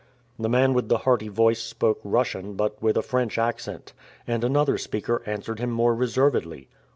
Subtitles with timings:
[0.39, 3.93] The man with the hearty voice spoke Russian, but with a French accent;
[4.25, 6.67] and another speaker answered him more reservedly.